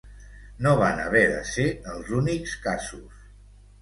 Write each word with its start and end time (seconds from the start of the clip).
No 0.67 0.71
van 0.79 1.01
haver 1.03 1.21
de 1.33 1.43
ser 1.49 1.67
els 1.93 2.11
únics 2.23 2.59
casos. 2.67 3.21